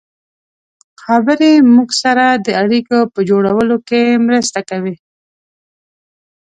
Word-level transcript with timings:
خبرې 1.03 1.51
موږ 1.73 1.89
سره 2.03 2.25
د 2.45 2.47
اړیکو 2.61 2.97
په 3.13 3.19
جوړولو 3.29 3.75
کې 3.87 4.01
مرسته 4.27 4.59
کوي. 4.69 4.95